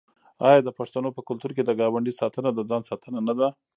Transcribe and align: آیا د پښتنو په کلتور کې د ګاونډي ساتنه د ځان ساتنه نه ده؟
آیا 0.47 0.59
د 0.63 0.69
پښتنو 0.79 1.09
په 1.15 1.21
کلتور 1.27 1.51
کې 1.55 1.63
د 1.65 1.71
ګاونډي 1.79 2.13
ساتنه 2.19 2.49
د 2.53 2.59
ځان 2.69 2.81
ساتنه 2.89 3.19
نه 3.27 3.33
ده؟ 3.39 3.47